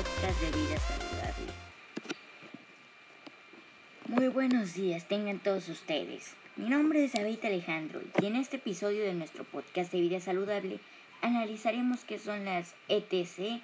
de 0.00 0.50
vida 0.58 0.78
saludable. 0.78 1.52
Muy 4.08 4.28
buenos 4.28 4.72
días, 4.72 5.06
tengan 5.06 5.40
todos 5.40 5.68
ustedes. 5.68 6.36
Mi 6.56 6.70
nombre 6.70 7.04
es 7.04 7.12
David 7.12 7.44
Alejandro 7.44 8.00
y 8.18 8.24
en 8.24 8.36
este 8.36 8.56
episodio 8.56 9.04
de 9.04 9.12
nuestro 9.12 9.44
podcast 9.44 9.92
de 9.92 10.00
vida 10.00 10.18
saludable 10.20 10.80
analizaremos 11.20 12.04
qué 12.04 12.18
son 12.18 12.46
las 12.46 12.74
ETC 12.88 13.60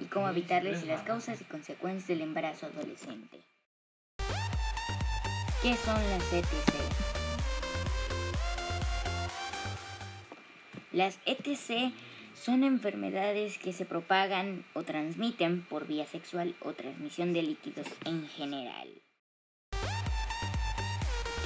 y 0.00 0.04
cómo 0.10 0.30
evitarles 0.30 0.82
y 0.84 0.86
las 0.86 1.02
causas 1.02 1.42
y 1.42 1.44
consecuencias 1.44 2.08
del 2.08 2.22
embarazo 2.22 2.64
adolescente. 2.64 3.42
¿Qué 5.60 5.74
son 5.74 6.00
las 6.08 6.32
ETC? 6.32 6.74
Las 10.92 11.18
ETC 11.26 11.92
son 12.34 12.64
enfermedades 12.64 13.58
que 13.58 13.72
se 13.72 13.84
propagan 13.84 14.64
o 14.74 14.82
transmiten 14.82 15.62
por 15.62 15.86
vía 15.86 16.06
sexual 16.06 16.54
o 16.60 16.72
transmisión 16.72 17.32
de 17.32 17.42
líquidos 17.42 17.86
en 18.04 18.28
general. 18.28 18.88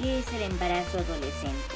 ¿Qué 0.01 0.19
es 0.19 0.33
el 0.33 0.43
embarazo 0.43 0.99
adolescente? 0.99 1.75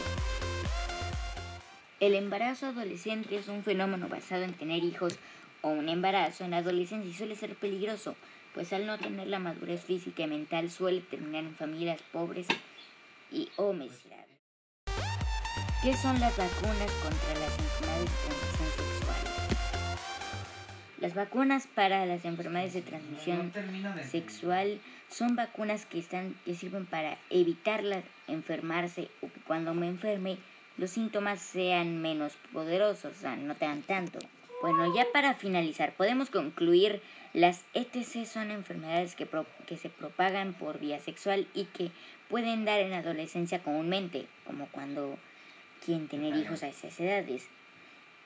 El 2.01 2.15
embarazo 2.15 2.67
adolescente 2.67 3.37
es 3.37 3.49
un 3.49 3.63
fenómeno 3.63 4.09
basado 4.09 4.45
en 4.45 4.55
tener 4.55 4.83
hijos 4.83 5.19
o 5.61 5.69
un 5.69 5.89
embarazo 5.89 6.45
en 6.45 6.53
la 6.53 6.59
adolescencia 6.59 7.11
y 7.11 7.15
suele 7.15 7.37
ser 7.37 7.55
peligroso, 7.55 8.17
pues 8.55 8.73
al 8.73 8.87
no 8.87 8.99
tener 8.99 9.29
la 9.29 9.39
madurez 9.39 9.85
física 9.85 10.25
y 10.25 10.27
mental 10.27 10.71
suele 10.71 11.01
terminar 11.01 11.45
en 11.45 11.55
familias 11.55 12.01
pobres 12.13 12.47
y 13.31 13.49
o. 13.57 13.73
¿Qué 15.83 15.97
son 15.97 16.21
las 16.21 16.37
vacunas 16.37 16.93
contra 17.03 17.35
las 17.41 17.59
enfermedades? 17.59 18.22
Las 21.03 21.15
vacunas 21.15 21.67
para 21.67 22.07
las 22.07 22.25
enfermedades 22.25 22.75
de 22.75 22.83
transmisión 22.83 23.53
sexual 24.09 24.79
son 25.09 25.35
vacunas 25.35 25.85
que, 25.85 25.99
están, 25.99 26.37
que 26.45 26.55
sirven 26.55 26.87
para 26.87 27.19
evitar 27.29 27.83
la, 27.83 28.05
enfermarse 28.29 29.09
o 29.21 29.27
que 29.27 29.41
cuando 29.41 29.75
me 29.75 29.89
enferme 29.89 30.39
los 30.77 30.91
síntomas 30.91 31.41
sean 31.41 32.01
menos 32.01 32.35
poderosos, 32.53 33.17
o 33.17 33.21
sea, 33.21 33.35
no 33.35 33.57
te 33.57 33.65
dan 33.65 33.83
tanto. 33.83 34.21
Bueno, 34.61 34.95
ya 34.95 35.05
para 35.13 35.35
finalizar, 35.35 35.93
podemos 35.95 36.31
concluir 36.31 37.03
las 37.33 37.65
ETC 37.75 38.25
son 38.25 38.53
enfermedades 38.53 39.17
que, 39.17 39.27
que 39.67 39.77
se 39.77 39.89
propagan 39.89 40.55
por 40.55 40.79
vía 40.79 41.01
sexual 41.01 41.49
y 41.53 41.65
que 41.65 41.91
pueden 42.29 42.65
dar 42.65 42.79
en 42.79 42.93
adolescencia 42.93 43.61
comúnmente, 43.61 44.29
como 44.47 44.69
cuando 44.69 45.19
quieren 45.85 46.07
tener 46.07 46.37
hijos 46.37 46.63
a 46.63 46.69
esas 46.69 47.01
edades. 47.01 47.49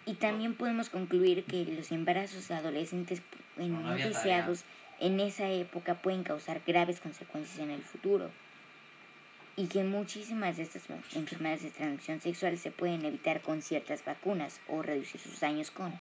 Y 0.06 0.14
también 0.14 0.54
podemos 0.54 0.88
concluir 0.88 1.44
que 1.44 1.64
los 1.64 1.90
embarazos 1.90 2.52
adolescentes 2.52 3.20
no 3.56 3.94
deseados 3.96 4.64
en 5.00 5.18
esa 5.18 5.50
época 5.50 5.96
pueden 5.96 6.22
causar 6.22 6.62
graves 6.64 7.00
consecuencias 7.00 7.58
en 7.58 7.70
el 7.70 7.82
futuro. 7.82 8.30
Y 9.56 9.66
que 9.66 9.82
muchísimas 9.82 10.58
de 10.58 10.62
estas 10.62 10.84
enfermedades 11.14 11.64
de 11.64 11.70
transmisión 11.70 12.20
sexual 12.20 12.56
se 12.56 12.70
pueden 12.70 13.04
evitar 13.04 13.40
con 13.40 13.62
ciertas 13.62 14.04
vacunas 14.04 14.60
o 14.68 14.82
reducir 14.82 15.20
sus 15.20 15.40
daños 15.40 15.72
con. 15.72 15.92